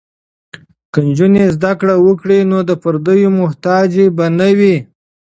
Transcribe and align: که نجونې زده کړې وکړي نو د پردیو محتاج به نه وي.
که 0.93 0.99
نجونې 1.07 1.43
زده 1.55 1.71
کړې 1.79 1.95
وکړي 2.05 2.39
نو 2.51 2.57
د 2.69 2.71
پردیو 2.81 3.29
محتاج 3.39 3.91
به 4.17 4.25
نه 4.39 4.49
وي. 4.57 4.75